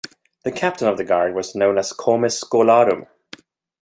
The 0.43 0.51
captain 0.51 0.87
of 0.87 0.97
the 0.97 1.03
guard 1.03 1.35
was 1.35 1.53
known 1.53 1.77
as 1.77 1.93
"comes 1.93 2.33
scholarum". 2.35 3.05